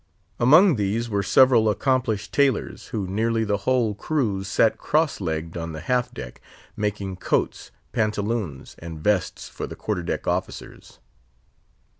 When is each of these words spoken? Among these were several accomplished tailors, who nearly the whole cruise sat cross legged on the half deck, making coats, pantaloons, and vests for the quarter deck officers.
Among 0.39 0.77
these 0.77 1.11
were 1.11 1.21
several 1.21 1.69
accomplished 1.69 2.33
tailors, 2.33 2.87
who 2.87 3.05
nearly 3.05 3.43
the 3.43 3.57
whole 3.69 3.93
cruise 3.93 4.47
sat 4.47 4.79
cross 4.79 5.21
legged 5.21 5.55
on 5.55 5.73
the 5.73 5.79
half 5.79 6.11
deck, 6.11 6.41
making 6.75 7.17
coats, 7.17 7.69
pantaloons, 7.91 8.75
and 8.79 8.99
vests 8.99 9.47
for 9.47 9.67
the 9.67 9.75
quarter 9.75 10.01
deck 10.01 10.25
officers. 10.25 10.97